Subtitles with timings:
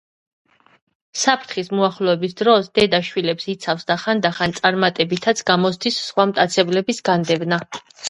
[1.23, 7.67] საფრთხის მოახლოების დროს დედა შვილებს იცავს და ხანდახან წარმატებითაც გამოსდის სხვა მტაცებლების განდევნა.